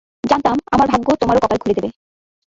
[0.23, 1.89] জানতাম আমার ভাগ্য তোমারও কপাল খুলে দেবে।